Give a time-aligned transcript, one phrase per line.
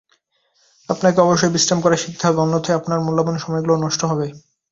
[0.89, 4.27] আপনাকে অবশ্যই বিশ্রাম করা শিখতে হবে অন্যথায় আপনার মূল্যবান সময়গুলো নষ্ট হবে।